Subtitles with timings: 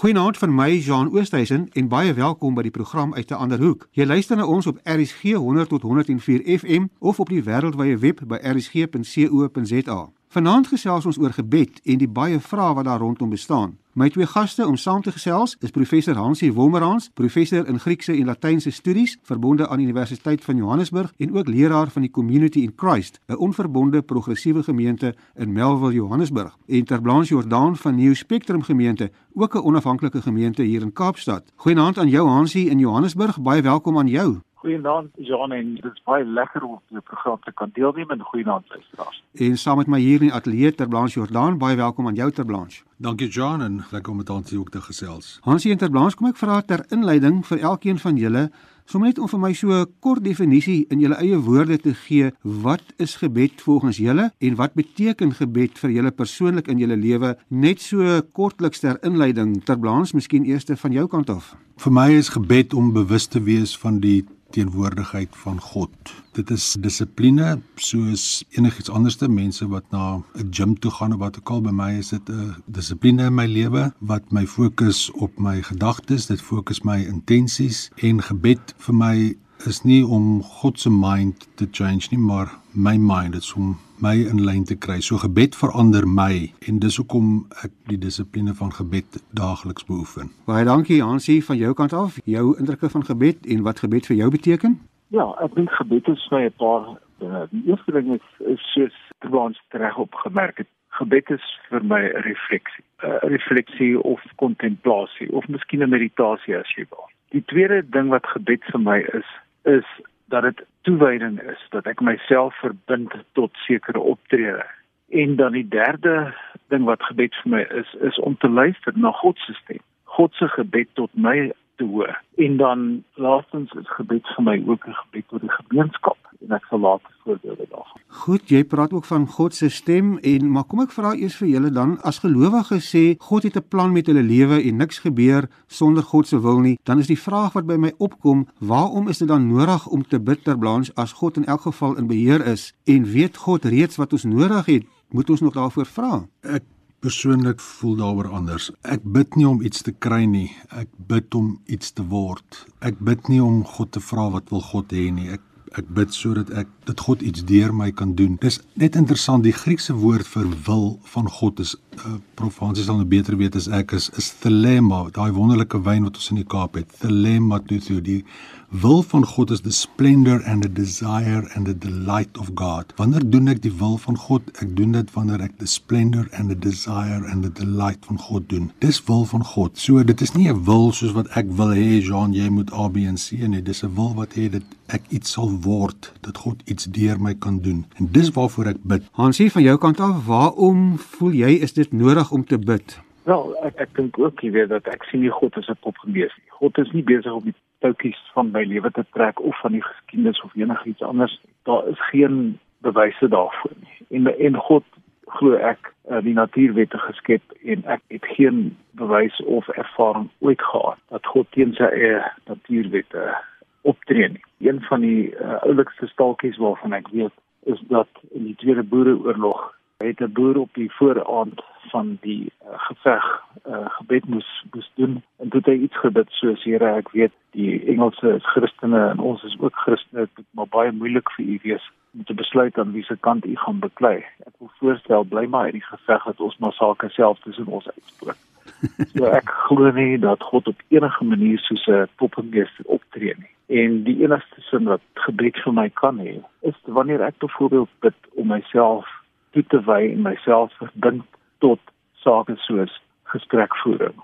[0.00, 3.88] Goeienaand van my Jean Oosthuizen en baie welkom by die program uit 'n ander hoek.
[3.90, 8.20] Jy luister na ons op RSG 100 tot 104 FM of op die wêreldwye web
[8.26, 10.08] by rsg.co.za.
[10.28, 13.76] Vanaand gesels ons oor gebed en die baie vrae wat daar rondom bestaan.
[13.92, 18.24] My twee gaste om saam te gesels is professor Hansie Wolmerans, professor in Griekse en
[18.24, 23.20] Latynse studies verbonde aan Universiteit van Johannesburg en ook leraar van die Community in Christ,
[23.26, 29.54] 'n onverbonde progressiewe gemeente in Melville, Johannesburg, en Terblanche Jordaan van New Spectrum Gemeente, ook
[29.54, 31.52] 'n onafhanklike gemeente hier in Kaapstad.
[31.56, 34.40] Goeienaand aan jou Hansie in Johannesburg, baie welkom aan jou.
[34.60, 38.66] Goeienaand Jean en dit is baie lekker om die program te kan deelneem en goeienaand
[38.68, 39.22] luisteraars.
[39.32, 42.28] En saam met my hier in die ateljee ter Blanche Jordaan, baie welkom aan jou
[42.30, 42.82] ter Blanche.
[43.00, 45.38] Dankie John en lekker om met ons hier ook te gesels.
[45.48, 48.50] Hansie en ter Blanche, kom ek vra ter inleiding vir elkeen van julle
[48.90, 52.32] sommer net om vir my so 'n kort definisie in julle eie woorde te gee,
[52.42, 57.36] wat is gebed volgens julle en wat beteken gebed vir julle persoonlik in julle lewe?
[57.48, 61.56] Net so kortliks ter inleiding ter Blanche, miskien eers van jou kant af.
[61.78, 65.90] Vir my is gebed om bewus te wees van die teenwoordigheid van God.
[66.32, 69.28] Dit is dissipline soos enigiets anderste.
[69.28, 71.60] Mense wat na 'n gym toe gaan of wat ook al.
[71.60, 76.26] By my is dit 'n dissipline in my lewe wat my fokus op my gedagtes,
[76.26, 81.68] dit fokus my intensies en gebed vir my is nie om God se mind te
[81.70, 85.00] change nie, maar my mind, dit's om my in lyn te kry.
[85.00, 90.32] So gebed verander my en dis hoekom ek die dissipline van gebed daagliks beoefen.
[90.46, 92.18] Baie dankie Hansie van jou kant af.
[92.24, 94.80] Jou indrukke van gebed en wat gebed vir jou beteken?
[95.08, 96.84] Ja, ek dink gebed is vir 'n paar
[97.22, 98.96] uh, die eerste ding is, is soos
[99.30, 100.68] ons reg opgemerk het.
[100.98, 102.84] Gebed is vir my 'n refleksie.
[103.02, 107.08] 'n refleksie of kontemplasie of miskien 'n meditasie as jy wil.
[107.30, 109.28] Die tweede ding wat gebed vir my is,
[109.62, 109.86] is
[110.30, 114.66] dat dit toewyding is, dat ek myself verbind tot sekere optrede.
[115.10, 116.34] En dan die derde
[116.70, 119.82] ding wat gebed vir my is, is om te luister na God se stem.
[120.04, 122.12] God se gebed tot my te hoor.
[122.46, 122.80] En dan
[123.14, 127.12] laastens is gebed vir my ook 'n gebed tot die gemeenskap en ek sal later
[127.24, 128.00] voorbeelde daarvan.
[128.22, 131.48] Goed, jy praat ook van God se stem en maar kom ek vra eers vir
[131.48, 135.48] julle dan as gelowiges sê God het 'n plan met hulle lewe en niks gebeur
[135.66, 139.18] sonder God se wil nie, dan is die vraag wat by my opkom, waarom is
[139.18, 142.46] dit dan nodig om te bid ter blaans as God in elk geval in beheer
[142.46, 144.84] is en weet God reeds wat ons nodig het?
[145.10, 146.26] Moet ons nog daarvoor vra?
[146.42, 146.62] Ek
[147.00, 148.70] persoonlik voel daaroor anders.
[148.82, 150.50] Ek bid nie om iets te kry nie.
[150.76, 152.64] Ek bid om iets te word.
[152.84, 155.30] Ek bid nie om God te vra wat wil God hê nie.
[155.32, 155.46] Ek
[155.78, 158.36] ek bid sodat ek dit God iets deur my kan doen.
[158.42, 163.00] Dis net interessant die Griekse woord vir wil van God is uh, Prof Fransis sal
[163.00, 166.48] nou beter weet as ek is is thelema, daai wonderlike wyn wat ons in die
[166.56, 166.88] Kaap het.
[167.02, 168.22] Thelema toe die
[168.70, 172.92] wil van God is the splendor and the desire and the delight of God.
[172.96, 174.46] Wanneer doen ek die wil van God?
[174.62, 178.46] Ek doen dit wanneer ek the splendor and the desire and the delight van God
[178.48, 178.70] doen.
[178.78, 179.78] Dis wil van God.
[179.78, 182.88] So dit is nie 'n wil soos wat ek wil hê Jean, jy moet A
[182.88, 183.62] B en C nie.
[183.62, 187.34] Dis 'n wil wat hê dat ek iets sal word, dat God iets deur my
[187.34, 187.84] kan doen.
[187.98, 189.06] En dis waarvoor ek bid.
[189.12, 192.98] Hansie van jou kant af, waarom voel jy is dit nodig om te bid?
[193.28, 196.32] Wel, ek ek dink ook jy weet dat ek sien nie God as 'n popgees
[196.36, 196.50] nie.
[196.60, 199.84] God is nie besig om die touwtjies van my lewe te trek of van die
[199.84, 201.40] geskiedenis of enigiets anders.
[201.64, 204.06] Daar is geen bewyse daarvoor nie.
[204.16, 204.84] En en God
[205.26, 210.98] glo ek uh, die natuurwette geskep en ek het geen bewys of ervaring ooit gehad
[211.08, 213.36] dat God teen sy eie natuurwette
[213.82, 214.44] optree nie.
[214.58, 219.80] Een van die uh, oulikste staaltjies waarvan ek weet is dat in die Tweede Boereoorlog
[220.04, 223.24] het 'n boer op die vooraand van die uh, geveg
[223.66, 227.32] uh, gebed moes moes doen en toe het hy iets gebid soos Here ek weet
[227.50, 231.58] die Engelse is Christene en ons is ook Christene dit maar baie moeilik vir u
[231.62, 234.16] wees om te besluit aan wiese kant u gaan beklei
[234.46, 237.90] ek wil voorstel bly maar uit die geveg dat ons maar sake self tussen ons
[237.90, 238.40] uitspreek
[239.12, 244.02] so ek glo nie dat God op enige manier soos 'n poppenmeester optree nie en
[244.04, 246.38] die enigste sin wat gebed vir my kan hê
[246.70, 249.06] is wanneer ek byvoorbeeld bid om myself
[249.54, 251.26] toe te wy en myself verbind
[251.58, 251.80] tot
[252.22, 252.92] sake soos
[253.30, 254.16] gesprekvoering,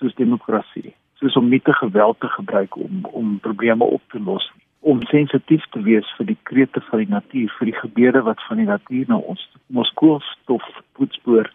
[0.00, 4.48] soos demokrasie, soos om nie te geweld te gebruik om om probleme op te los
[4.54, 8.42] nie om sensitief te wees vir die krete van die natuur, vir die gebeure wat
[8.46, 9.42] van die natuur na ons
[9.74, 11.50] ons koolstof voetspoor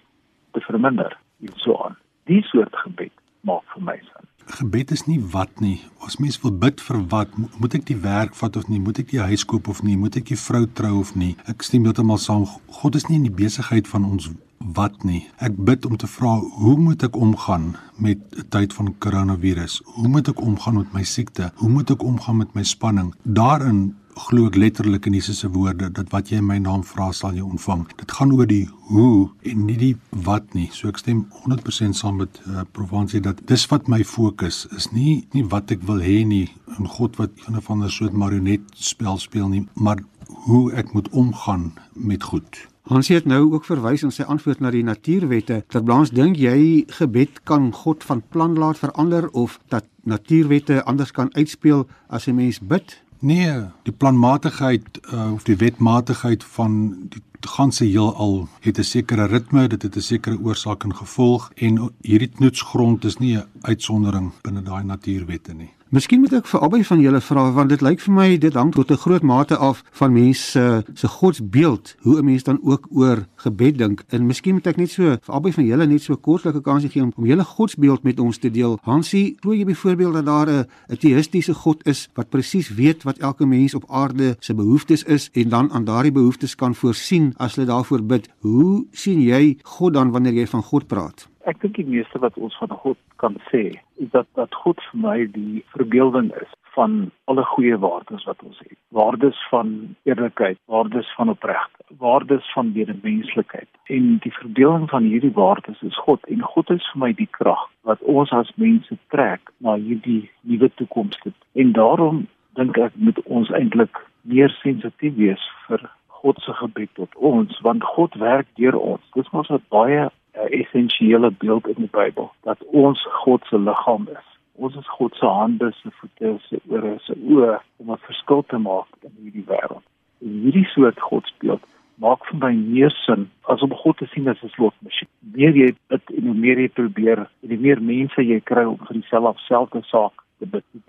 [0.51, 1.95] te verminder en so aan.
[2.27, 3.13] Die soort gebed
[3.47, 4.30] maak vir my sin.
[4.45, 5.81] Gebed is nie wat nie.
[6.05, 8.79] As mens wil bid vir wat, moet ek die werk vat of nie?
[8.79, 9.97] Moet ek die huis koop of nie?
[9.97, 11.35] Moet ek die vrou trou of nie?
[11.47, 12.47] Ek stem heeltemal saam.
[12.81, 14.31] God is nie in die besigheid van ons
[14.75, 15.23] wat nie.
[15.41, 19.81] Ek bid om te vra, hoe moet ek omgaan met 'n tyd van koronavirus?
[19.85, 21.51] Hoe moet ek omgaan met my siekte?
[21.55, 23.13] Hoe moet ek omgaan met my spanning?
[23.23, 27.09] Daarin glo ek letterlik in Jesus se woorde dat wat jy in my naam vra
[27.15, 27.85] sal jy ontvang.
[27.99, 29.93] Dit gaan oor die hoe en nie die
[30.27, 30.67] wat nie.
[30.75, 35.21] So ek stem 100% saam met uh, Provansie dat dis wat my fokus is nie
[35.35, 36.47] nie wat ek wil hê nie
[36.77, 40.03] en God wat een of ander soort marionet spel speel nie, maar
[40.47, 42.67] hoe ek moet omgaan met goed.
[42.89, 45.61] Hans het nou ook verwys in sy antwoord na die natuurwette.
[45.69, 51.13] Dat blaas dink jy gebed kan God van plan laat verander of dat natuurwette anders
[51.13, 53.01] kan uitspeel as 'n mens bid?
[53.21, 53.53] Nee,
[53.83, 56.71] die planmatigheid uh, of die wetmatigheid van
[57.13, 61.93] die ganse heelal het 'n sekere ritme, dit het 'n sekere oorsaak en gevolg en
[62.01, 65.69] hierdie knoetsgrond is nie 'n uitsondering binne daai natuurwette nie.
[65.91, 68.69] Miskien moet ek vir albei van julle vra want dit lyk vir my dit hang
[68.71, 73.27] tot 'n groot mate af van mense se godsbeeld hoe 'n mens dan ook oor
[73.35, 74.03] gebed dink.
[74.07, 77.03] En miskien moet ek net so vir albei van julle net so kortlike kansie gee
[77.03, 78.79] om, om julle godsbeeld met ons te deel.
[78.81, 83.45] Hansie, glo jy byvoorbeeld dat daar 'n teïstiese God is wat presies weet wat elke
[83.45, 87.67] mens op aarde se behoeftes is en dan aan daardie behoeftes kan voorsien as hulle
[87.67, 88.29] daarvoor bid?
[88.39, 91.30] Hoe sien jy God dan wanneer jy van God praat?
[91.49, 93.63] Ek dink die meeste wat ons van God kan sê,
[93.97, 98.59] is dat dat God vir my die verbeelding is van alle goeie waardes wat ons
[98.59, 98.77] het.
[98.95, 103.67] Waardes van eerlikheid, waardes van opregtheid, waardes van medemenslikheid.
[103.85, 107.65] En die verbeelding van hierdie waardes is God en God is vir my die krag
[107.89, 111.33] wat ons as mense trek na hierdie nuwe toekoms toe.
[111.57, 112.27] En daarom
[112.59, 115.89] dink ek moet ons eintlik meer sensitief wees vir
[116.21, 119.01] God se gebed tot ons want God werk deur ons.
[119.15, 123.59] Dit is mos 'n baie 'n essensiële beeld in die Bybel dat ons God se
[123.59, 124.27] liggaam is.
[124.55, 128.57] Ons is God se hande, se voete, se ore, se oë om 'n verskil te
[128.57, 129.85] maak in hierdie wêreld.
[130.21, 131.63] En hierdie soort godsbeeld
[131.95, 135.09] maak vir my meer sin as om God te sien as 'n slotmasjien.
[135.19, 138.77] Meer jy dit en hoe meer jy probeer, en hoe meer mense jy kry om
[138.77, 140.21] vir dieselfde saak te bid,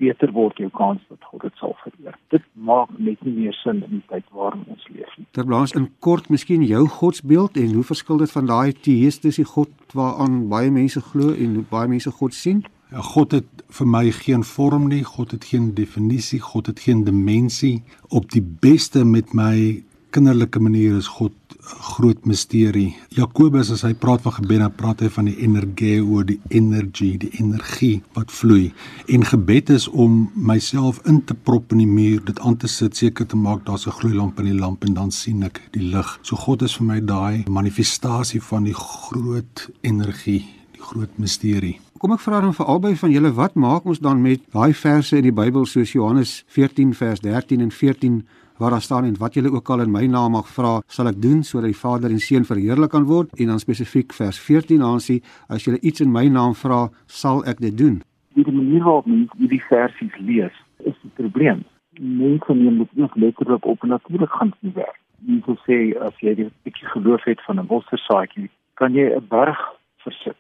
[0.03, 2.17] beter word jou kans dat God dit sal vereer.
[2.35, 5.27] Dit maak net nie meer sin in die tyd waarin ons leef nie.
[5.37, 10.47] Terwyls in kort miskien jou godsbeeld en hoe verskil dit van daai teïstiese God waaraan
[10.53, 12.65] baie mense glo en hoe baie mense God sien?
[12.93, 17.05] Ja, God het vir my geen vorm nie, God het geen definisie, God het geen
[17.05, 17.83] dimensie.
[18.09, 19.83] Op die beste met my
[20.13, 21.33] kinderlike manier is God
[21.63, 22.93] groot misterie.
[23.15, 27.31] Jakobus as hy praat van gebed, dan praat hy van die energeo, die energy, die
[27.39, 28.73] energie wat vloei.
[29.13, 32.99] En gebed is om myself in te prop in die muur, dit aan te sit,
[32.99, 36.19] seker te maak daar's 'n gloeilamp in die lamp en dan sien ek die lig.
[36.23, 41.79] So God is vir my daai manifestasie van die groot energie, die groot misterie.
[41.99, 45.17] Kom ek vra dan vir albei van julle, wat maak ons dan met daai verse
[45.17, 48.25] in die Bybel soos Johannes 14 vers 13 en 14
[48.63, 51.19] waar daar staan en wat julle ook al in my naam mag vra, sal ek
[51.23, 55.19] doen sodat die Vader en Seun verheerlik kan word en dan spesifiek vers 14 aansien,
[55.49, 57.97] as julle iets in my naam vra, sal ek dit doen.
[58.37, 61.65] Die manier waarop mense hierdie versies lees, is die probleem.
[61.99, 65.01] Mense neem dit nie letterlik op en natuurlik gaan dit nie werk.
[65.27, 68.49] Mense sê as jy 'n bietjie geloof het van 'n mosterdsaadjie,
[68.79, 69.59] kan jy 'n berg
[70.07, 70.39] versit.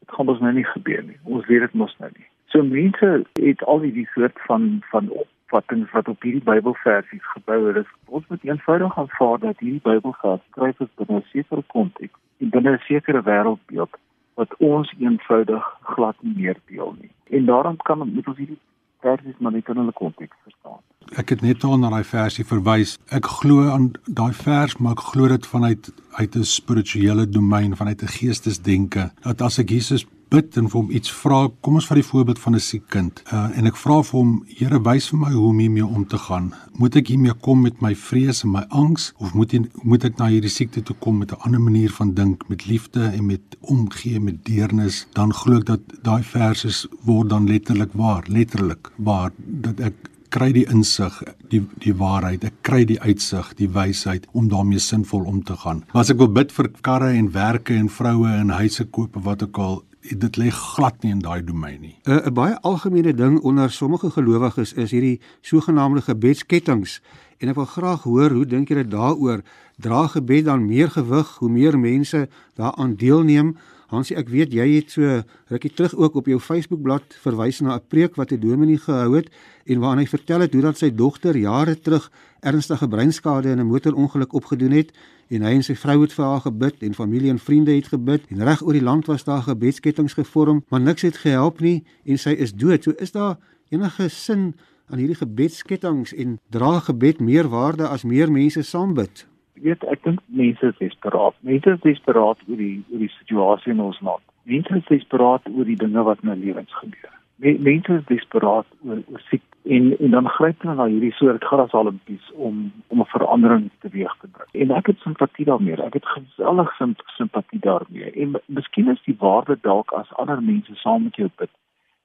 [0.00, 1.18] Dit gaan mos nou nie gebeur nie.
[1.24, 2.28] Ons weet dit mos nou nie.
[2.52, 5.08] So mense het al hierdie soort van van
[5.52, 7.86] opvattings wat op hierdie Bybelversies gebou is.
[8.06, 12.72] Ons moet eenvoudig aanvaar dat hierdie Bybelvers skryf is binne 'n sekere konteks en binne
[12.72, 13.94] 'n sekere wêreldbeeld
[14.34, 17.10] wat ons eenvoudig glad nie meer deel nie.
[17.30, 18.58] En daarom kan met ons hierdie
[19.00, 20.80] versies maar net in hulle konteks verstaan.
[21.16, 22.98] Ek het net al na daai versie verwys.
[23.10, 28.02] Ek glo aan daai vers, maar ek glo dit vanuit uit 'n spirituele domein, vanuit
[28.02, 29.10] 'n geestesdenke.
[29.20, 32.40] Dat as ek Jesus bid en vir hom iets vra, kom ons vat die voorbeeld
[32.40, 33.22] van 'n siek kind.
[33.32, 36.18] Uh en ek vra vir hom, Here, wys vir my hoe om hiermee om te
[36.18, 36.52] gaan.
[36.78, 40.18] Moet ek hiermee kom met my vrees en my angs of moet ek moet ek
[40.18, 43.42] na hierdie siekte toe kom met 'n ander manier van dink, met liefde en met
[43.60, 45.06] omgee met deernis?
[45.12, 49.94] Dan glo ek dat daai verse word dan letterlik waar, letterlik waar dat ek
[50.32, 51.22] kry die insig,
[51.52, 55.84] die die waarheid, ek kry die uitsig, die wysheid om daarmee sinvol om te gaan.
[55.92, 59.26] Maar as ek wil bid vir karre en werke en vroue en huise koop of
[59.28, 61.96] wat ook al, dit lê glad nie in daai domein nie.
[62.04, 67.00] 'n 'n baie algemene ding onder sommige gelowiges is hierdie sogenaamde gebedskettings
[67.38, 69.42] en ek wil graag hoor hoe dink julle daaroor?
[69.76, 73.56] Dra gebed dan meer gewig hoe meer mense daaraan deelneem?
[73.92, 75.18] Hansie, ek weet jy het so
[75.52, 79.28] rukkie terug ook op jou Facebookblad verwys na 'n preek wat 'n dominee gehou het
[79.66, 83.66] en waarin hy vertel het hoe dat sy dogter jare terug ernstige breinskade in 'n
[83.66, 84.92] motorongeluk opgedoen het
[85.28, 88.22] en hy en sy vrou het vir haar gebid en familie en vriende het gebid
[88.30, 92.18] en reg oor die land was daar gebedskettings gevorm maar niks het gehelp nie en
[92.18, 92.82] sy is dood.
[92.84, 93.36] So is daar
[93.68, 94.54] enige sin
[94.86, 99.31] aan hierdie gebedskettings en dra gebed meer waarde as meer mense saam bid?
[99.54, 101.34] Weet ek dink mense is desperaat.
[101.40, 104.24] Mense is desperaat oor die oor die situasie in ons land.
[104.48, 107.18] Mense is desperaat oor die dinge wat in hulle lewens gebeur.
[107.42, 112.30] Mense is desperaat oor oor siekte en en dan gryp hulle na hierdie soort grashalmpies
[112.32, 114.48] om om 'n verandering teweeg te bring.
[114.52, 115.82] En ek het simpatie daarmee.
[115.82, 116.80] Ek het geweldig
[117.16, 118.10] simpatie daarmee.
[118.10, 121.50] En miskien is die waarde dalk as ander mense saam met jou bid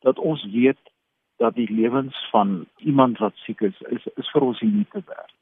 [0.02, 0.80] dat ons weet
[1.38, 5.34] dat die lewens van iemand wat siek is is, is vir ons nie te werd.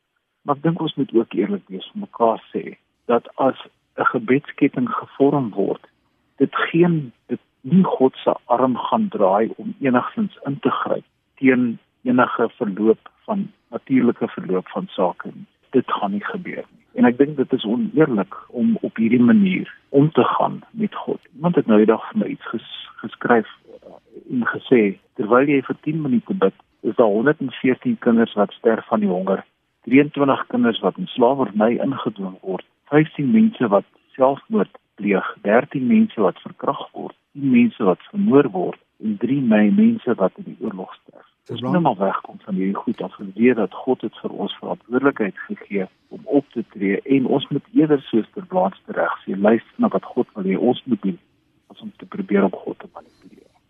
[0.46, 2.78] Maar ek dink ons moet ook eerlik wees vir mekaar sê
[3.10, 3.58] dat as
[3.98, 5.82] 'n gebedsketting gevorm word,
[6.38, 11.80] dit geen dit nie God se arm gaan draai om enigstens in te gryp teen
[12.04, 15.46] enige verloop van natuurlike verloop van sake nie.
[15.70, 16.86] Dit gaan nie gebeur nie.
[16.94, 21.20] En ek dink dit is oneerlik om op hierdie manier om te gaan met God.
[21.36, 22.70] Iemand het nou die dag vir my iets ges,
[23.02, 23.98] geskryf uh,
[24.32, 24.82] en gesê
[25.20, 29.44] terwyl jy vir 10 minute bid, is daar 114 kinders wat sterf van die honger,
[29.86, 33.86] 23 kinders wat in slawerny ingedwing word, 15 mense wat
[34.18, 38.82] selfmoord pleeg, 13 mense wat verkragt word, 10 mense wat vermoor word.
[39.04, 41.28] En 3 mense wat in die oorlog sterf.
[41.46, 44.54] Dis nou maar wegkom van hierdie goed af en weet dat God het vir ons
[44.62, 49.38] verantwoordelikheid gegee om op te tree en ons moet eerder soos ter plaas reg sê
[49.38, 50.56] luister na wat God wil hê.
[50.58, 51.20] Ons moet doen
[51.70, 52.90] as om te probeer om God te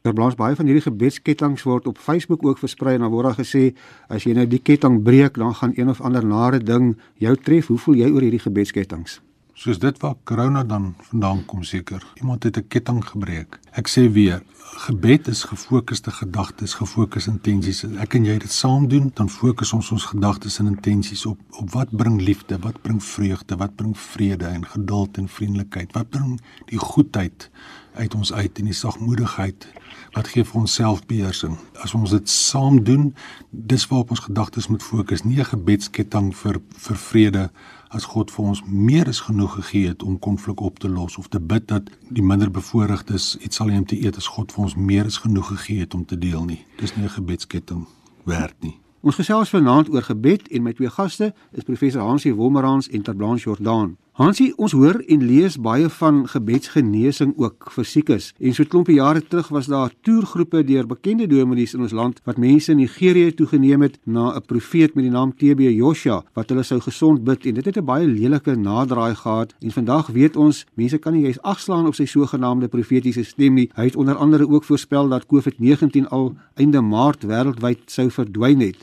[0.05, 3.39] Ter plaas baie van hierdie gebedsketTINGS word op Facebook ook versprei en dan word daar
[3.39, 3.71] gesê
[4.05, 7.71] as jy nou die ketting breek dan gaan een of ander nare ding jou tref.
[7.73, 9.15] Hoe voel jy oor hierdie gebedsketTINGS?
[9.57, 12.05] Soos dit waar corona dan vandaan kom seker.
[12.21, 13.59] Iemand het 'n ketting gebreek.
[13.71, 14.43] Ek sê weer,
[14.85, 17.83] gebed is gefokusde gedagtes, gefokusde intensies.
[17.83, 21.71] Ek en jy dit saam doen, dan fokus ons ons gedagtes en intensies op op
[21.71, 25.93] wat bring liefde, wat bring vreugde, wat bring vrede en geduld en vriendelikheid.
[25.93, 27.49] Wat bring die goedheid
[27.95, 29.67] uit ons uit en die sagmoedigheid
[30.15, 31.57] wat gee vir ons selfbeheersing.
[31.83, 33.09] As ons dit saam doen,
[33.49, 37.49] dis waarop ons gedagtes moet fokus, nie 'n gebedsketting vir vir vrede
[37.89, 41.27] as God vir ons meer as genoeg gegee het om konflik op te los of
[41.27, 44.75] te bid dat die minderbevoorregtes iets sal hê om te eet as God vir ons
[44.75, 46.65] meer as genoeg gegee het om te deel nie.
[46.77, 47.85] Dis nie 'n gebedsketting
[48.23, 48.79] werd nie.
[49.01, 53.43] Ons gesels vanaand oor gebed en my twee gaste is professor Hansie Wolmerans en Terblanche
[53.43, 53.97] Jordaan.
[54.15, 58.29] Hansie, ons hoor en lees baie van gebedsgenesing ook vir siekes.
[58.39, 62.21] En so 'n klompie jare terug was daar toergroepe deur bekende dominees in ons land
[62.23, 66.49] wat mense in Nigerië toegeneem het na 'n profeet met die naam TB Joshua wat
[66.49, 69.53] hulle sou gesond bid en dit het 'n baie lelike naderdraai gehad.
[69.59, 73.69] En vandag weet ons, mense kan nie eens agslaan op sy sogenaamde profetiese stem nie.
[73.73, 78.77] Hy het onder andere ook voorspel dat COVID-19 al einde Maart wêreldwyd sou verdwyn het.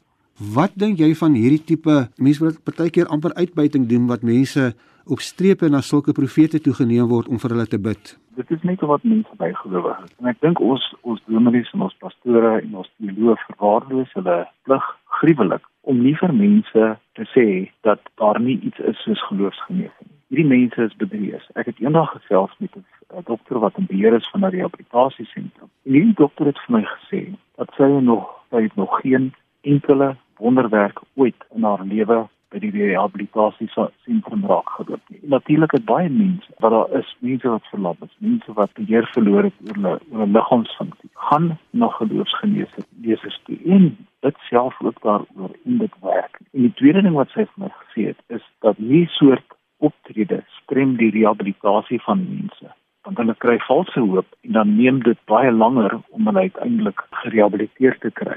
[0.53, 4.75] Wat dink jy van hierdie tipe mense wat partykeer amper uitbuiting doen wat mense
[5.06, 8.16] op strepe na sulke profete toegeneem word om vir hulle te bid.
[8.37, 10.14] Dit is net wat mense bygelowig is.
[10.21, 14.88] En ek dink ons ons dominees en ons pastore en ons teoloë verwaarloos hulle plig
[15.18, 17.47] gruwelik om nie vir mense te sê
[17.87, 20.18] dat daar nie iets is soos geloofsgenesing nie.
[20.32, 21.49] Hierdie mense is bedriegs.
[21.61, 25.68] Ek het eendag gesels met 'n dokter wat in beheer is van 'n rehabilitasiesentrum.
[25.85, 27.23] En hierdie dokter het vir my gesê
[27.56, 32.73] dat sy nog sy het nog geen enkele wonderwerk ooit in haar lewe by die
[32.75, 35.21] rehabilitasie sentrum raak geloop nie.
[35.35, 39.49] Natuurlik het baie mense wat daar is, mense wat verlap is, mense wat beheer verloor
[39.49, 43.88] het oor oor hulle liggaamsfunksie, gaan na geloofsgeneesers lesers toe en
[44.26, 46.38] dit self ook daaroor en dit werk.
[46.52, 50.42] En die tweede ding wat sy vir my gesê het is dat hierdie soort optrede
[50.61, 52.71] strem die rehabilitasie van mense
[53.02, 57.97] want hulle kry valse hoop en dan neem dit baie langer om hulle uiteindelik gerehabiliteer
[58.04, 58.37] te kry.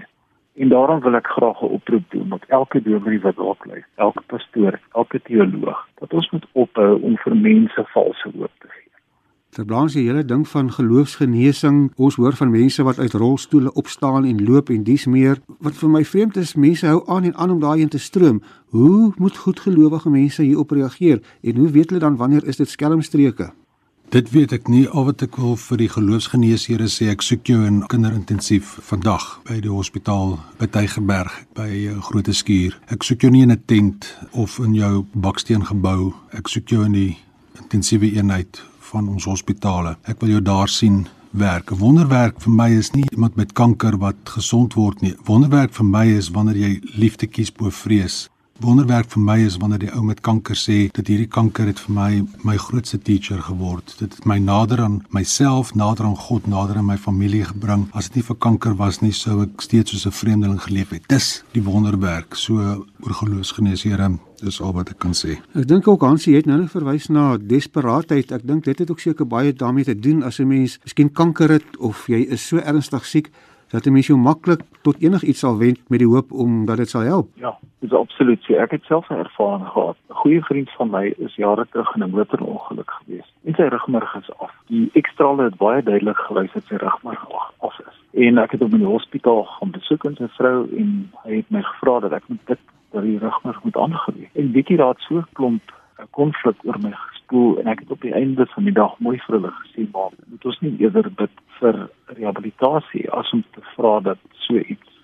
[0.56, 4.24] En daarom wil ek graag 'n oproep doen met elke dominee wat dalk lê, elke
[4.26, 8.86] pastoor, elke teoloog, dat ons moet ophou om vir mense valse hoop te gee.
[9.56, 11.94] Verblaas die hele ding van geloofsgenesing.
[11.96, 15.38] Ons hoor van mense wat uit rolstoele opstaan en loop en dis meer.
[15.60, 18.42] Wat vir my vreemd is, mense hou aan en aan om daarin te stroom.
[18.70, 23.52] Hoe moet goedgelowige mense hierop reageer en hoe weet hulle dan wanneer is dit skelmstreke?
[24.14, 27.64] Dit weet ek nie al wat ek wil vir die geloofsgeneesere sê ek soek jou
[27.66, 32.78] in kinderintensief vandag by die hospitaal by Tygerberg by 'n groot skuur.
[32.88, 36.14] Ek soek jou nie in 'n tent of in jou baksteen gebou.
[36.32, 37.18] Ek soek jou in die
[37.58, 39.98] intensiewe eenheid van ons hospitale.
[40.04, 41.72] Ek wil jou daar sien werk.
[41.72, 45.16] 'n Wonderwerk vir my is nie iemand met kanker wat gesond word nie.
[45.26, 48.30] Wonderwerk vir my is wanneer jy liefde kies bo vrees
[48.64, 51.94] wonderwerk vir my is wanneer die ou met kanker sê dat hierdie kanker het vir
[51.96, 52.12] my
[52.48, 53.96] my grootste teacher geword.
[54.00, 57.88] Dit het my nader aan myself, nader aan God, nader aan my familie gebring.
[57.94, 61.04] As dit nie vir kanker was nie, sou ek steeds soos 'n vreemdeling geleef het.
[61.08, 62.36] Dis die wonderwerk.
[62.36, 65.38] So oor geloofsgenees, Here, dis al wat ek kan sê.
[65.54, 68.32] Ek dink ook Hansie het nou net verwys na desperaatheid.
[68.32, 71.50] Ek dink dit het ook seker baie daarmee te doen as 'n mens miskien kanker
[71.50, 73.32] het of jy is so ernstig siek
[73.72, 76.90] dat 'n mens jou maklik tot enigiets sal wend met die hoop om dat dit
[76.90, 77.30] sal help.
[77.36, 78.58] Ja, dis absoluut so.
[78.66, 79.98] Ek het self 'n ervaring gehad.
[80.10, 83.30] 'n Goeie vriend van my is jare terug in 'n motorongeluk gewees.
[83.46, 84.52] En sy rugmerg is af.
[84.68, 87.26] Die ekstrale het baie duidelik gewys dat sy rugmerg
[87.60, 87.98] af is.
[88.14, 91.50] En ek het hom in die hospitaal gaan besoek en sy vrou en hy het
[91.50, 92.60] my gevra dat ek moet dit
[92.92, 94.30] dat die rugmerg moet aangewees.
[94.34, 97.80] En weet jy daar het so 'n klomp 'n konflik oor my gespoel en ek
[97.80, 100.76] het op die einde van die dag mooi vir hulle gesê maar moet ons nie
[100.80, 104.95] eerder bid vir rehabilitasie as om te vra dat so iets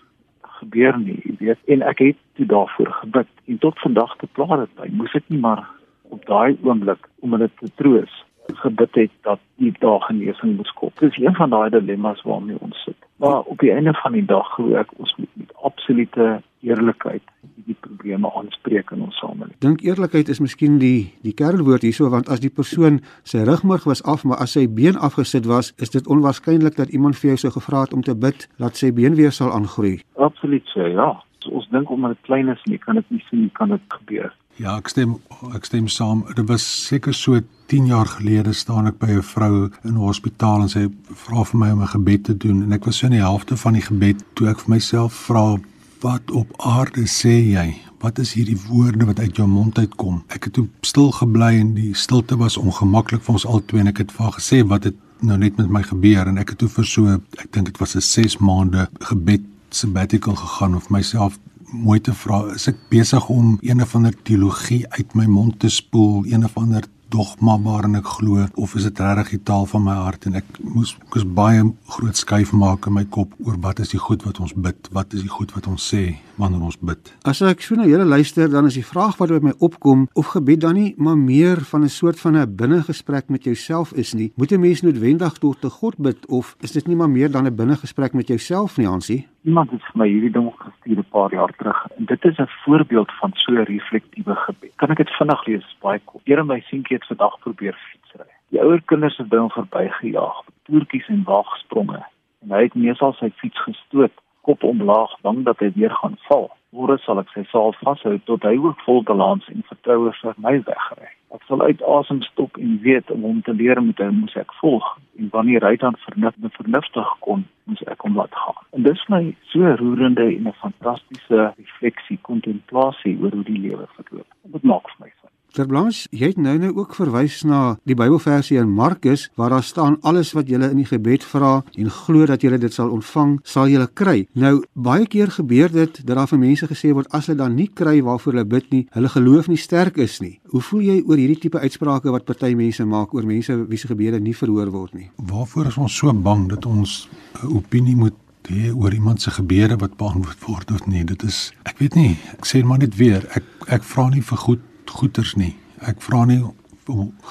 [0.63, 4.63] gebeur nie jy weet en ek het toe daarvoor gebid en tot vandag te pla
[4.63, 5.65] dit by moes ek nie maar
[6.11, 10.89] op daai oomblik om hulle te troos gebid het dat die dag genesing moet kom.
[10.99, 12.97] Dis een van daai dilemma's waarmee ons sit.
[13.15, 17.23] Maar op die einde van die dag glo ek ons moet met absolute eerlikheid
[17.55, 19.55] hierdie probleme aanspreek in ons samelewing.
[19.65, 24.03] Dink eerlikheid is miskien die die kernwoord hierso want as die persoon sy rugmurg was
[24.03, 27.53] af maar as sy been afgesit was, is dit onwaarskynlik dat iemand vir jou sou
[27.57, 29.99] gevra het om te bid dat sy been weer sal aangroei.
[30.21, 31.23] Absoluut so, ja.
[31.49, 34.29] Ons dink omdat dit klein is, nie kan dit nie sien kan dit gebeur.
[34.61, 35.15] Ja, ek stem
[35.55, 36.25] ek stem saam.
[36.35, 37.39] Dit was seker so
[37.71, 40.89] 10 jaar gelede staan ek by 'n vrou in 'n hospitaal en sy
[41.23, 43.57] vra vir my om 'n gebed te doen en ek was so in die helfte
[43.57, 45.57] van die gebed toe ek vir myself vra
[46.01, 47.75] wat op aarde sê jy?
[48.01, 50.23] Wat is hierdie woorde wat uit jou mond uitkom?
[50.29, 53.97] Ek het toe stil gebly en die stilte was ongemaklik vir ons albei en ek
[53.97, 56.69] het vir haar gesê wat het nou net met my gebeur en ek het toe
[56.69, 59.41] vir so ek dink dit was 'n 6 maande gebed
[59.75, 61.39] sabbatical gegaan of myself
[61.71, 65.69] mooi te vra, is ek besig om een of ander teologie uit my mond te
[65.69, 69.83] spoel, een of ander dogma waarin ek glo of is dit regtig die taal van
[69.83, 71.63] my hart en ek moes ek was baie
[71.95, 75.13] groot skuif maak in my kop oor wat is die goed wat ons bid, wat
[75.13, 76.03] is die goed wat ons sê
[76.41, 77.11] wanneer ons bid.
[77.27, 80.31] As ek so na julle luister, dan is die vraag wat by my opkom of
[80.35, 84.31] gebed dan nie maar meer van 'n soort van 'n binnegesprek met jouself is nie.
[84.35, 87.45] Moet 'n mens noodwendig tot 'n God bid of is dit nie maar meer dan
[87.45, 89.27] 'n binnegesprek met jouself nie, Hansie?
[89.43, 92.49] Iemand het vir my hierdie ding gestuur 'n paar jaar terug en dit is 'n
[92.65, 94.71] voorbeeld van so 'n reflektiewe gebed.
[94.75, 96.25] Kan ek dit vinnig lees baie kort?
[96.25, 98.29] Here my seentjie het vandag probeer fietsry.
[98.49, 102.03] Die ouer kinders het by hom verbygejaag, toertjies en waagspronge
[102.41, 106.49] en hy het meesal sy fiets gestoot, kop omlaag, bang dat hy weer gaan val.
[106.73, 110.55] Môre sal ek sy saal vashou tot hy ook vol balans en vertroue vir my
[110.65, 111.09] wegry.
[111.35, 114.55] Ek sal uit asem stop en weet om hom te leer moet hy moet ek
[114.59, 114.87] volg
[115.19, 118.59] en wanneer hy dan vernuftig vernuftig kon moet ek hom laat gaan.
[118.75, 124.27] En dis my so roerende en 'n fantastiese refleksie kontemplasie oor hoe die lewe verloop.
[124.43, 125.10] Dit maak vir my.
[125.51, 129.97] Terblans, jy het nou nou ook verwys na die Bybelversie in Markus waar daar staan
[130.07, 133.67] alles wat jy in die gebed vra en glo dat jy dit sal ontvang, sal
[133.67, 134.23] jy kry.
[134.31, 137.67] Nou baie keer gebeur dit dat daar vir mense gesê word as hulle dan nie
[137.67, 140.37] kry waarvoor hulle bid nie, hulle geloof nie sterk is nie.
[140.55, 143.91] Hoe voel jy oor hierdie tipe uitsprake wat party mense maak oor mense wie se
[143.91, 145.09] gebede nie verhoor word nie?
[145.19, 147.09] Waarvoor is ons so bang dat ons
[147.43, 148.15] 'n opinie moet
[148.47, 151.03] hê oor iemand se gebede wat beantwoord word of nie?
[151.03, 152.17] Dit is ek weet nie.
[152.39, 154.59] Ek sê maar net weer, ek ek vra nie vir goed
[154.91, 155.55] goeters nie.
[155.79, 156.41] Ek vra nie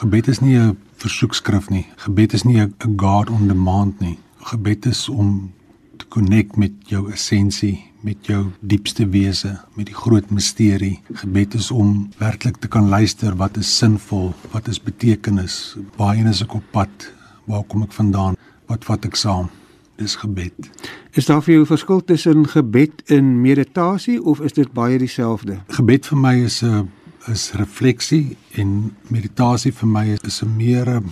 [0.00, 1.86] gebed is nie 'n versoekskrif nie.
[1.96, 4.18] Gebed is nie 'n God on demand nie.
[4.38, 5.52] Gebed is om
[5.96, 11.00] te connect met jou essensie, met jou diepste wese, met die groot misterie.
[11.12, 16.42] Gebed is om werklik te kan luister wat is sinvol, wat is betekenis, waarheen is
[16.42, 17.12] ek op pad,
[17.44, 19.50] waar kom ek vandaan, wat vat ek saam?
[19.96, 20.70] Dis gebed.
[21.12, 25.60] Is daar vir jou verskil tussen gebed en meditasie of is dit baie dieselfde?
[25.68, 26.88] Gebed vir my is 'n
[27.28, 31.02] is refleksie en meditasie vir my is 'n meer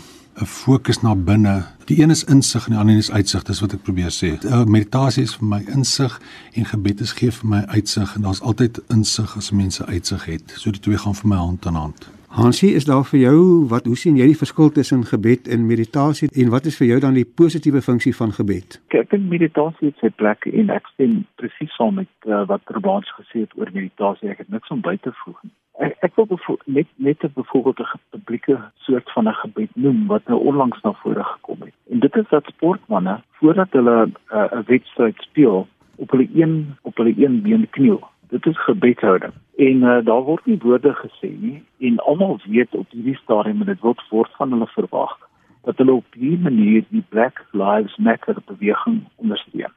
[0.40, 1.66] 'n fokus na binne.
[1.84, 4.44] Die een is insig en die ander is uitsig, dis wat ek probeer sê.
[4.44, 6.20] Uh, meditasie is vir my insig
[6.52, 10.54] en gebed is gee vir my uitsig en daar's altyd insig as mense uitsig het.
[10.56, 12.17] So die twee gaan vir my hand aan hand.
[12.28, 13.38] Hansie, is daar vir jou
[13.68, 16.98] wat hoe sien jy die verskil tussen gebed en meditasie en wat is vir jou
[17.00, 18.76] dan die positiewe funksie van gebed?
[18.92, 23.08] Ek dink meditasie het sy plek en ek stem presies saam met uh, wat Robans
[23.16, 24.28] gesê het oor meditasie.
[24.28, 25.54] Ek het niks om by te voeg nie.
[25.86, 26.28] Ek, ek wil
[26.66, 30.92] net net 'n byvoorbeeld 'n publieke soort van 'n gebed noem wat nou onlangs na
[30.92, 31.74] vore gekom het.
[31.90, 36.76] En dit is dat sportmense voordat hulle uh, 'n uh, wedstryd speel, op hulle een
[36.82, 38.00] op hulle een been kniel.
[38.28, 39.32] Dit is gebedhouding.
[39.56, 43.72] En uh, daar word nie woorde gesê nie en almal weet op hierdie stadium en
[43.72, 45.16] dit word voort van hulle verwag
[45.64, 49.72] dat hulle op hierdie manier die Black Lives Matter beweging ondersteun.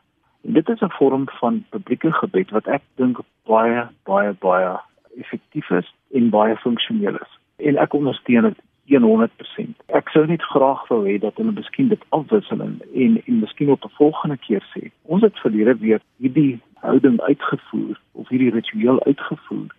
[0.46, 4.80] En dit is 'n vorm van publieke gebed wat ek dink baie baie baie
[5.18, 7.40] effektief is en baie funksioneel is.
[7.56, 8.60] En ek ondersteun dit
[9.00, 9.76] 100%.
[9.88, 13.84] Ek sou net graag wou hê dat hulle miskien dit afwissel en en miskien op
[13.86, 14.90] 'n volgende keer sê.
[15.02, 19.70] Ons het verlede week hierdie houding uitgevoer of hierdie ritueel uitgevoer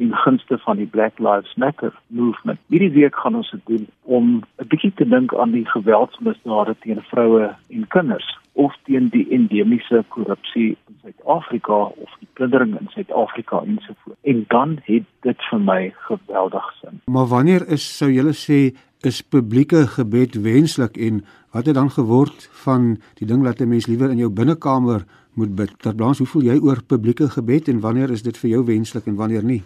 [0.00, 2.58] in gunste van die Black Lives Matter movement.
[2.72, 4.24] Hierdie week gaan ons dit doen om
[4.58, 10.04] 'n bietjie te dink aan die geweldsmisdade teen vroue en kinders of teen die endemiese
[10.08, 14.20] korrupsie in Suid-Afrika of die plundering in Suid-Afrika ensovoorts.
[14.22, 17.00] En dan het dit vir my geweldig sin.
[17.04, 22.48] Maar wanneer is sou julle sê is publieke gebed wenslik en wat het dan geword
[22.64, 25.74] van die ding dat 'n mens liewer in jou binnekamer moet bid?
[25.78, 29.14] Terblans, hoe voel jy oor publieke gebed en wanneer is dit vir jou wenslik en
[29.14, 29.62] wanneer nie?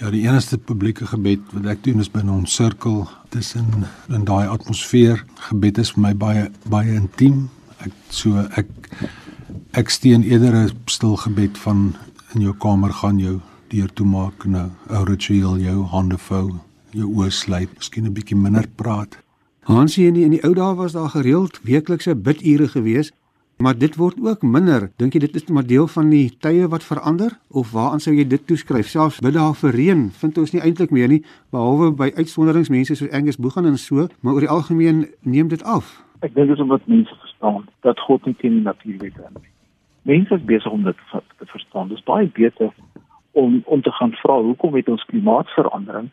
[0.00, 4.48] Ja, die enigste publieke gebed wat ek doen is binne ons sirkel tussen in daai
[4.50, 5.22] atmosfeer.
[5.50, 7.48] Gebed is vir my baie baie intiem.
[7.78, 8.70] Ek so ek
[9.78, 11.94] ek steun eerder 'n stil gebed van
[12.34, 13.40] in jou kamer gaan jou
[13.70, 18.36] deur toe maak nou 'n ritueel jou hande vou jou oë sluit, miskien 'n bietjie
[18.36, 19.18] minder praat.
[19.60, 23.12] Hansie in die, in die ou dae was daar gereeld weeklikse bidure gewees,
[23.64, 24.90] maar dit word ook minder.
[25.00, 28.26] Dink jy dit is maar deel van die tye wat verander of waaraan sou jy
[28.28, 28.90] dit toeskryf?
[28.92, 31.22] Selfs bid daar vir reën vind ons nie eintlik meer nie,
[31.54, 35.94] behalwe by uitsonderingsmense soos Angus Boegan en so, maar oor die algemeen neem dit af.
[36.20, 39.52] Ek dink dit is omdat mense verstaan dat God nie teen die natuurwet is nie.
[40.12, 41.88] Mense is besig om dit te verstaan.
[41.88, 42.74] Dit is baie beter
[43.32, 46.12] om om te gaan vra hoekom het ons klimaatsverandering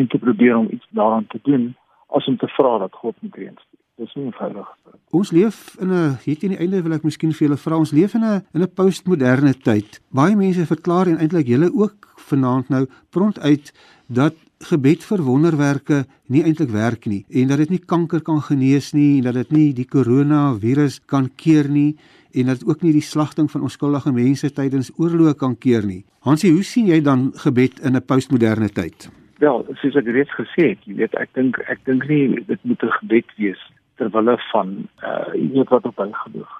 [0.00, 1.70] en te probeer om iets daaraan te doen
[2.08, 3.84] as om te vra dat God nie reën stuur.
[4.00, 4.68] Dis nie eenvoudig.
[5.12, 7.92] Ons leef in 'n hier teen die einde wil ek miskien vir julle vra ons
[7.92, 10.00] leef in 'n in 'n postmoderne tyd.
[10.08, 13.72] Baie mense verklaar en eintlik julle ook vanaand nou pront uit
[14.08, 18.92] dat gebed vir wonderwerke nie eintlik werk nie en dat dit nie kanker kan genees
[18.92, 21.96] nie en dat dit nie die koronavirus kan keer nie
[22.34, 26.04] en dat dit ook nie die slagting van onskuldige mense tydens oorloë kan keer nie.
[26.20, 29.10] Hansie, hoe sien jy dan gebed in 'n postmoderne tyd?
[29.38, 32.82] Wel, soos ek reeds gesê het, jy weet, ek dink ek dink nie dit moet
[32.82, 33.60] 'n gebed wees
[34.00, 34.68] ter wille van
[35.04, 36.52] uh jy weet wat op by geloof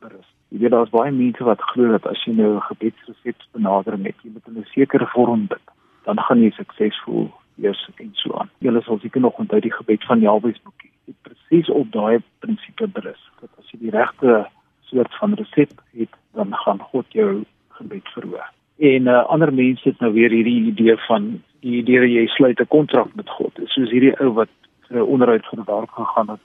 [0.00, 0.28] berus.
[0.48, 4.22] Jy weet daar's baie mense wat glo dat as jy nou 'n gebedsresept benadering het,
[4.22, 5.66] jy moet in 'n sekere vorm bid,
[6.08, 8.50] dan gaan jy suksesvol wees en so aan.
[8.58, 10.92] Julle sal seker nog onthou die gebed van Jabes boekie.
[11.06, 14.46] Dit presies op daai prinsipe berus dat as jy die regte
[14.80, 18.48] soort van resept het, dan gaan God jou gebed verhoor.
[18.78, 22.66] En uh, ander mense het nou weer hierdie idee van die idee jy sluit 'n
[22.68, 23.52] kontrak met God.
[23.64, 24.52] Soos hierdie ou wat
[24.88, 26.40] vir 'n onderhoud vir werk gegaan het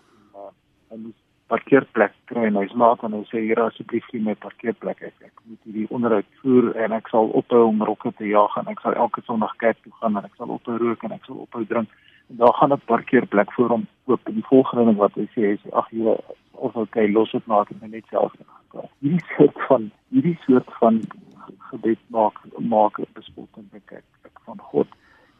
[0.91, 1.19] en hy moet
[1.51, 5.01] parkeerplek kry en hy's laat en hy sê hier asseblief gee my parkeerplek.
[5.09, 8.69] Ek ek moet hierdie onderhoud voer en ek sal ophou om rokke te jag en
[8.71, 11.41] ek sal elke sonderdag kerk toe gaan en ek sal ophou rook en ek sal
[11.45, 11.91] ophou drink.
[12.31, 15.41] En daar gaan 'n parkeerplek vir hom oop in die volgende ding wat hy sê
[15.49, 16.15] hy sê ag jy
[16.67, 18.31] of okay los dit maak en net self
[18.71, 18.87] gaan.
[19.03, 21.01] Hierdie soort van hierdie soort van
[21.71, 24.87] gebed maak maak bespotting ek ek van God.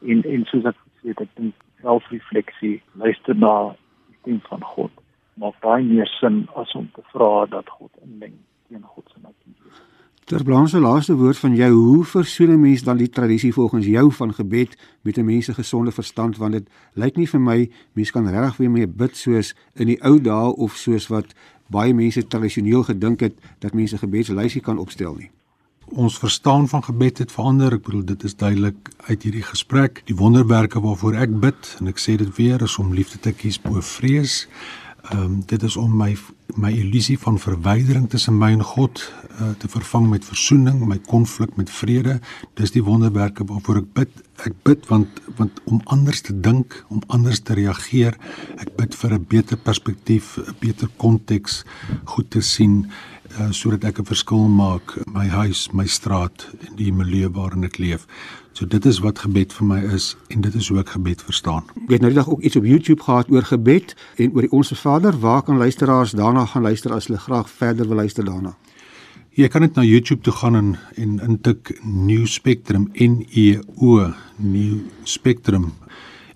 [0.02, 3.54] En en soos ek gesê het ek dink selfrefleksie luister na
[4.10, 5.01] die stem van God
[5.42, 8.38] maak baie meer sin as om te vra dat God inmeng
[8.70, 9.80] teen God se natuur.
[10.30, 14.12] Ter blanse laaste woord van jou, hoe versoen 'n mens dan die tradisie volgens jou
[14.12, 18.12] van gebed met 'n mens se gesonde verstand want dit lyk nie vir my mens
[18.12, 21.36] kan regtig weer mee bid soos in die ou dae of soos wat
[21.68, 25.32] baie mense tradisioneel gedink het dat mense gebedslysie kan opstel nie
[25.92, 27.74] ons verstaan van gebed het verander.
[27.74, 30.02] Ek bedoel dit is duidelik uit hierdie gesprek.
[30.08, 33.60] Die wonderwerke waarvoor ek bid en ek sê dit weer is om liefde te kies
[33.62, 34.46] bo vrees.
[35.10, 36.18] Ehm um, dit is om my
[36.56, 39.02] my illusie van verwydering tussen my en God
[39.40, 42.20] uh, te vervang met versoening, my konflik met vrede.
[42.60, 44.20] Dis die wonderwerke waarvoor ek bid.
[44.46, 48.18] Ek bid want want om anders te dink, om anders te reageer.
[48.58, 51.64] Ek bid vir 'n beter perspektief, 'n beter konteks,
[52.06, 52.92] goed te sien
[53.42, 57.64] uh, sodat ek 'n verskil maak in my huis, my straat en die milieu waarin
[57.64, 58.06] ek leef.
[58.54, 61.64] So dit is wat gebed vir my is en dit is hoe ek gebed verstaan.
[61.88, 64.52] Ek het nou die dag ook iets op YouTube gehad oor gebed en oor die
[64.52, 65.20] Onse Vader.
[65.20, 68.56] Waar kan luisteraars daarna gaan luister as hulle graag verder wil luister daarna?
[69.32, 74.12] Jy kan net na YouTube toe gaan en en intik New Spectrum N E O
[74.38, 75.72] New Spectrum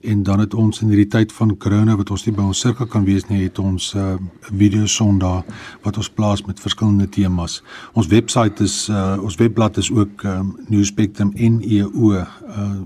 [0.06, 2.88] en dan het ons in hierdie tyd van corona wat ons nie by ons sirkel
[2.91, 4.18] kan wees nie, het ons 'n uh,
[4.52, 5.44] video sonda
[5.84, 7.63] wat ons plaas met verskillende temas.
[7.94, 12.26] Ons webwerf is uh, ons webblad is ook um, New Spectrum N E O uh,